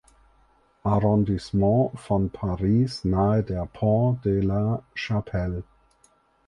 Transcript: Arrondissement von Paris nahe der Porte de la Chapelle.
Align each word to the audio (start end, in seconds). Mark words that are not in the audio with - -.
Arrondissement 0.83 1.91
von 1.93 2.31
Paris 2.31 3.05
nahe 3.05 3.43
der 3.43 3.67
Porte 3.67 4.19
de 4.27 4.41
la 4.41 4.81
Chapelle. 4.95 5.63